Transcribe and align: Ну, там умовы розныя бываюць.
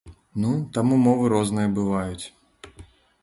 Ну, 0.43 0.49
там 0.77 0.95
умовы 0.95 1.25
розныя 1.33 1.69
бываюць. 1.77 2.25